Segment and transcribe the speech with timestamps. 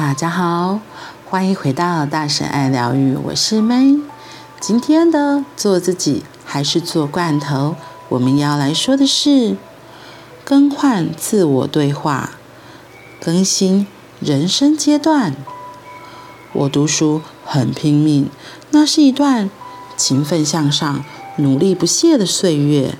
[0.00, 0.78] 大家好，
[1.28, 4.00] 欢迎回到大神爱疗愈，我是 May。
[4.60, 7.74] 今天的做自己还是做罐头，
[8.08, 9.56] 我们要来说的是
[10.44, 12.30] 更换自我对话，
[13.20, 13.88] 更新
[14.20, 15.34] 人生阶段。
[16.52, 18.30] 我读书很拼命，
[18.70, 19.50] 那是一段
[19.96, 21.04] 勤奋向上、
[21.38, 22.94] 努力不懈的岁月。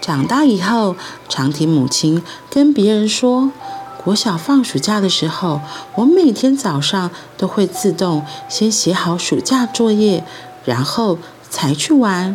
[0.00, 0.96] 长大以后，
[1.28, 3.52] 常听母亲跟别人说。
[4.08, 5.60] 国小放暑假的时候，
[5.96, 10.24] 我每天早上都会自动先写好暑假作业，
[10.64, 11.18] 然后
[11.50, 12.34] 才去玩。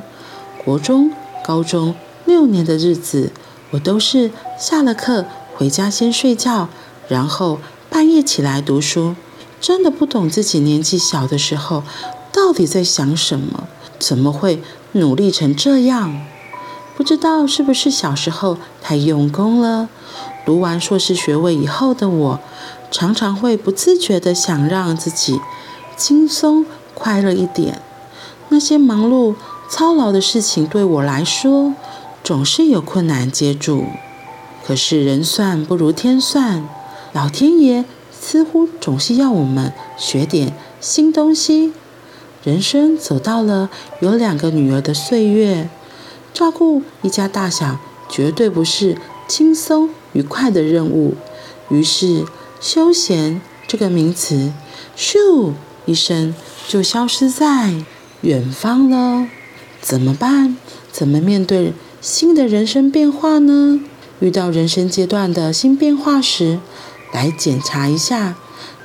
[0.64, 1.12] 国中、
[1.44, 3.32] 高中六年的日子，
[3.72, 6.70] 我都是下了课回家先睡觉，
[7.08, 7.58] 然后
[7.90, 9.16] 半夜起来读书。
[9.60, 11.82] 真的不懂自己年纪小的时候
[12.32, 16.24] 到底在想什么，怎么会努力成这样？
[16.96, 19.90] 不知道是不是小时候太用功了。
[20.46, 22.40] 读完硕士学位以后的我，
[22.92, 25.40] 常常会不自觉地想让自己
[25.98, 27.82] 轻松快乐一点。
[28.50, 29.36] 那些忙碌
[29.70, 31.74] 操劳的事情对我来说，
[32.24, 33.86] 总是有困难接住。
[34.66, 36.68] 可是人算不如天算，
[37.12, 41.74] 老天爷似乎总是要我们学点新东西。
[42.44, 43.70] 人生走到了
[44.02, 45.70] 有两个女儿的岁月，
[46.34, 47.78] 照顾一家大小
[48.10, 51.16] 绝对不是轻松愉快的任务，
[51.70, 52.26] 于是
[52.60, 54.52] “休闲”这个名词，
[54.98, 55.54] 咻
[55.86, 56.34] 一声
[56.68, 57.84] 就消失在
[58.22, 59.28] 远方了。
[59.80, 60.58] 怎么办？
[60.92, 63.80] 怎么面对新的人生变化呢？
[64.20, 66.60] 遇到人生阶段的新变化时，
[67.12, 68.36] 来检查一下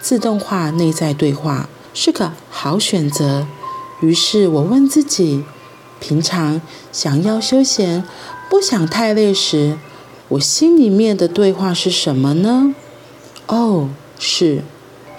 [0.01, 3.47] 自动化内在对话是个好选择。
[4.01, 5.45] 于是我问自己：
[6.01, 6.61] 平常
[6.93, 8.05] 想要休闲，
[8.49, 9.79] 不想太累时，
[10.29, 12.75] 我心里面的对话是什么呢？
[13.47, 13.89] 哦，
[14.19, 14.63] 是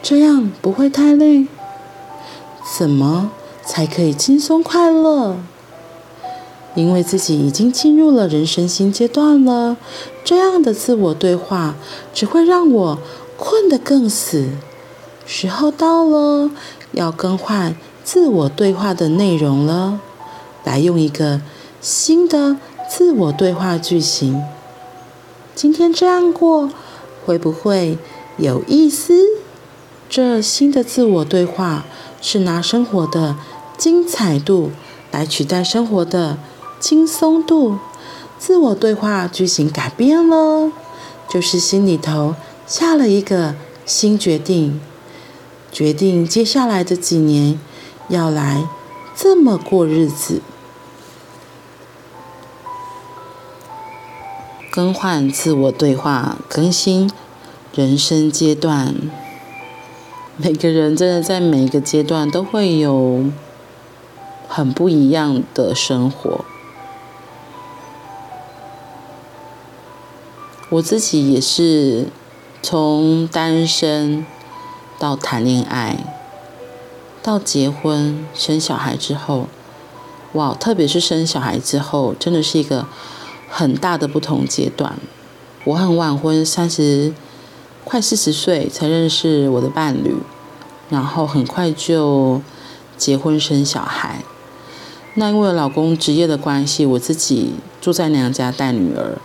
[0.02, 1.48] 这样，不会太累。
[2.78, 3.32] 怎么
[3.66, 5.38] 才可以轻松快乐？
[6.76, 9.76] 因为自己已经进入了人生新阶段了，
[10.23, 11.76] 这样的自我对话
[12.14, 13.00] 只会让我
[13.38, 14.50] 困得更死。
[15.26, 16.52] 时候到了，
[16.92, 20.00] 要更换自我对话的内容了，
[20.64, 21.42] 来用一个
[21.81, 22.58] 新的
[22.89, 24.43] 自我对话句型。
[25.55, 26.70] 今天这样过
[27.25, 27.97] 会不会
[28.37, 29.14] 有意思？
[30.09, 31.86] 这新的自我对话
[32.21, 33.36] 是拿生活的
[33.77, 34.71] 精彩度
[35.11, 36.37] 来取代生活的
[36.80, 37.77] 轻松度。
[38.39, 40.71] 自我对话句型改变了，
[41.30, 43.53] 就是心里头下了一个
[43.86, 44.80] 新决定，
[45.71, 47.59] 决定接下来的几年
[48.08, 48.64] 要来
[49.22, 50.42] 这么过日子。
[54.72, 57.12] 更换自我对话，更新
[57.74, 58.96] 人生阶段。
[60.38, 63.26] 每个人真的在每一个阶段都会有
[64.48, 66.46] 很不一样的生活。
[70.70, 72.08] 我自己也是
[72.64, 74.26] 从单身
[74.98, 76.19] 到谈恋爱，
[77.30, 79.48] 到结婚生小孩之后，
[80.34, 82.88] 哇，特别是生小孩之后，真的是一个。
[83.52, 84.95] 很大的不同阶段，
[85.64, 87.12] 我很晚婚，三十
[87.84, 90.18] 快四十岁才认识我的伴侣，
[90.92, 92.44] 然后很快就
[92.95, 94.23] 结婚生小孩。
[95.16, 99.18] 那因为老公职业的关系，我自己住在娘家带女儿。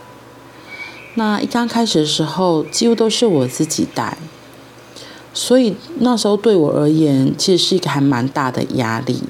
[1.17, 4.17] 那一刚开始的时候，几乎都是我自己带，
[5.35, 9.23] 所以那时候对我而言，其实是一个还蛮大的压力。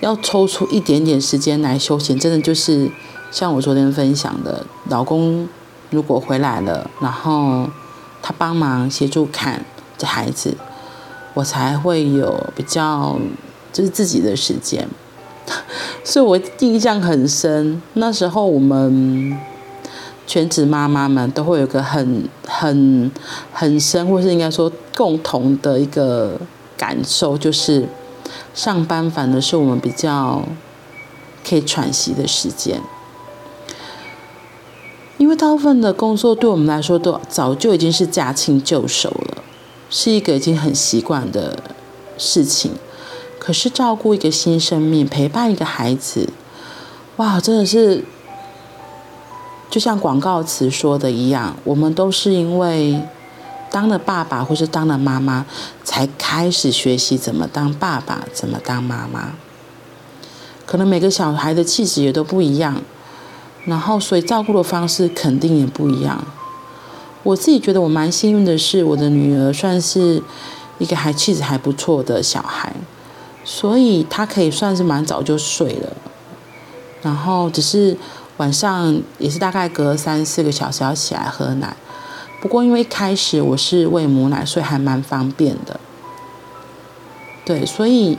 [0.00, 2.90] 要抽出一点点时间来休闲，真的就是
[3.30, 5.48] 像我昨天分享的，老公
[5.90, 7.68] 如果回来了，然后
[8.22, 9.64] 他帮忙协助看
[9.98, 10.56] 这孩子，
[11.34, 13.18] 我才会有比较
[13.72, 14.88] 就是自己的时间。
[16.02, 19.38] 所以我印象很深，那时候我们
[20.26, 23.10] 全职妈妈们都会有个很很
[23.52, 26.40] 很深，或是应该说共同的一个
[26.76, 27.88] 感受，就是。
[28.54, 30.42] 上班反而是我们比较
[31.46, 32.80] 可以喘息的时间，
[35.18, 39.42] 因为大部分的工作对我们来说都早就已经是驾轻就熟了，
[39.90, 41.58] 是一个已经很习惯的
[42.16, 42.72] 事情。
[43.38, 46.28] 可是照顾一个新生命，陪伴一个孩子，
[47.16, 48.04] 哇，真的是
[49.72, 53.02] 就像广告词说的一样，我们都是因为。
[53.70, 55.46] 当了爸爸或是当了妈妈，
[55.82, 59.32] 才开始学习怎么当爸爸，怎么当妈妈。
[60.66, 62.82] 可能每个小孩的气质也都不一样，
[63.64, 66.22] 然后所以照顾的方式肯定也不一样。
[67.22, 70.22] 我自己觉得我蛮幸运的是，我的女儿算是
[70.76, 72.76] 一个还气质还不错的小孩，
[73.42, 75.96] 所以她可以算是蛮早就睡了，
[77.00, 77.96] 然后只是
[78.38, 81.76] 晚上也是大概隔三四个小时要起来喝奶。
[82.40, 85.78] 不过因为一开始我是喂母奶，所以还蛮方便的。
[87.44, 88.18] 对，所以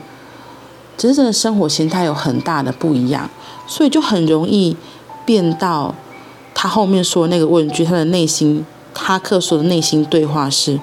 [0.96, 3.28] 真正的生活形态有很大的不一样，
[3.66, 4.76] 所以就很容易
[5.24, 5.94] 变到
[6.54, 8.64] 他后面说那个问句，他的内心。
[8.96, 10.78] 哈克说的内心对话是：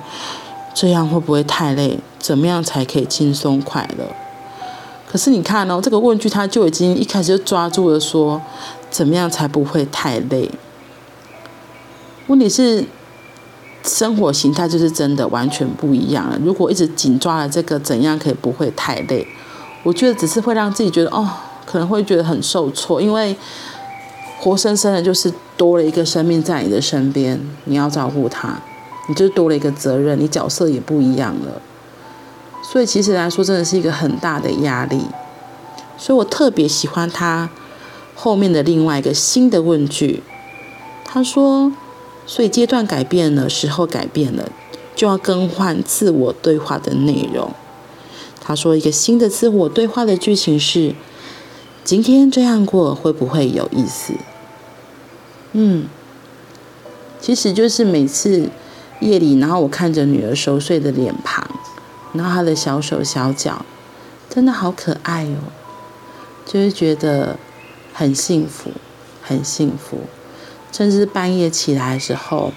[0.73, 1.97] 这样会不会太累？
[2.19, 4.03] 怎么样才可以轻松快乐？
[5.09, 8.41] 可是你看哦，这个问句他就已经一开始就抓住了说，
[8.91, 10.51] 怎么样才不会太累？
[12.27, 12.85] 问题是，
[13.83, 16.37] 生活形态就是真的完全不一样了。
[16.43, 19.25] 如果一直紧抓了这个怎样可以不会太累，
[19.81, 21.27] 我觉得只是会让自己觉得哦，
[21.65, 23.35] 可能会觉得很受挫，因为
[24.37, 25.33] 活生生的就是。
[25.57, 28.59] 多了一个生命在你的身边，你要照顾他，
[29.07, 31.61] 你就多了一个责任，你角色也不一样了。
[32.63, 35.05] 所以其实来说，真的是一个很大的压力。
[35.99, 37.47] 所以我特别喜欢他
[38.23, 40.21] 后面的另外一个新的问句。
[41.03, 41.73] 他说
[42.27, 44.51] ：“所以阶段改变了，时候改变了，
[44.95, 47.51] 就要更换自我对话的内容。”
[48.39, 50.93] 他说：“一个新的自我对话的剧情是：
[51.83, 54.13] 今天这样过会不会有意思？”
[55.53, 55.87] 嗯，
[57.19, 58.49] 其实就是每次
[58.99, 61.43] 夜里，然后我看着女儿熟睡的脸庞，
[62.13, 63.65] 然后她的小手小脚，
[64.29, 65.49] 真的好可爱哦，
[66.45, 67.37] 就是觉得
[67.93, 68.71] 很幸福，
[69.21, 70.01] 很幸福。
[70.71, 72.53] 甚至半夜起来的时候，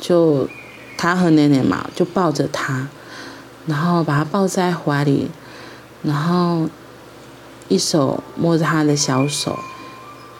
[0.00, 0.48] 就
[0.96, 2.88] 她和奶奶嘛，就抱着她，
[3.66, 5.30] 然后把她抱在怀里，
[6.02, 6.68] 然后
[7.68, 9.58] 一手摸着她的小手，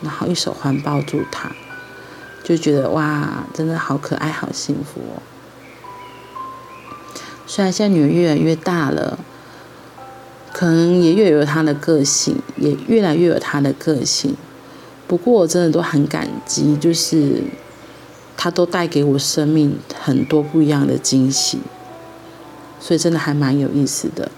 [0.01, 1.53] 然后一手环抱住她。
[2.43, 5.21] 就觉得哇，真的好可爱，好幸福哦。
[7.47, 9.19] 虽然现在女儿越来越大了，
[10.53, 14.37] 可能也越有她的个性，也越来越有他的个性。
[15.07, 17.43] 不过我真的都很感激，就是
[18.37, 21.61] 他都带给我生命很多不一样的惊喜，
[22.81, 24.31] 所以真的还蛮有意思的。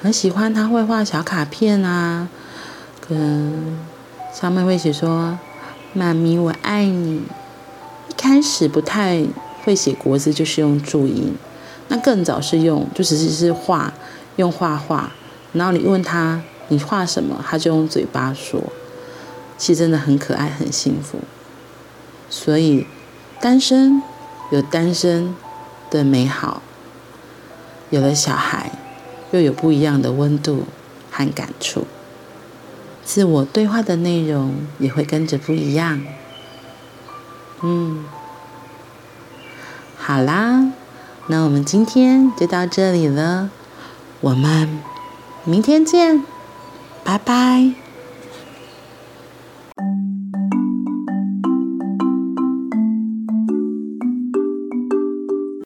[0.00, 2.28] 很喜欢他会画小卡片啊，
[3.00, 3.78] 可能
[4.32, 5.38] 上面会写说。
[5.94, 7.20] 妈咪，我爱你。
[8.08, 9.22] 一开始不太
[9.62, 11.34] 会写国字，就是用注音。
[11.88, 13.92] 那更早是用，就只是是画，
[14.36, 15.12] 用画画。
[15.52, 18.62] 然后你问他你画什么，他就用嘴巴说。
[19.58, 21.18] 其实真的很可爱，很幸福。
[22.30, 22.86] 所以
[23.42, 24.02] 单身
[24.50, 25.34] 有单身
[25.90, 26.62] 的美好，
[27.90, 28.72] 有了小孩
[29.32, 30.64] 又有不一样的温度
[31.10, 31.86] 和感触。
[33.04, 36.02] 自我对话的内容也会跟着不一样。
[37.60, 38.06] 嗯，
[39.98, 40.72] 好啦，
[41.26, 43.50] 那我们今天就到这里了，
[44.22, 44.80] 我们
[45.44, 46.24] 明天见，
[47.04, 47.81] 拜拜。